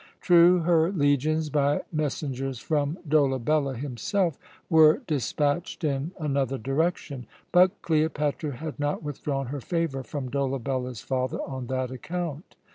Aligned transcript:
True, 0.19 0.61
her 0.61 0.91
legions, 0.91 1.51
by 1.51 1.83
messengers 1.91 2.57
from 2.57 2.97
Dolabella 3.07 3.75
himself, 3.77 4.39
were 4.67 5.03
despatched 5.05 5.83
in 5.83 6.11
another 6.19 6.57
direction; 6.57 7.27
but 7.51 7.83
Cleopatra 7.83 8.55
had 8.55 8.79
not 8.79 9.03
withdrawn 9.03 9.45
her 9.53 9.61
favour 9.61 10.01
from 10.01 10.31
Dolabella's 10.31 11.01
father 11.01 11.37
on 11.43 11.67
that 11.67 11.91
account. 11.91 12.55